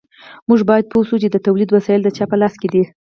موږ 0.49 0.59
باید 0.69 0.85
پوه 0.91 1.03
شو 1.07 1.17
چې 1.23 1.29
د 1.31 1.37
تولید 1.45 1.69
وسایل 1.71 2.01
د 2.03 2.09
چا 2.17 2.25
په 2.31 2.35
لاس 2.41 2.53
کې 2.61 2.67
دي. 2.73 2.83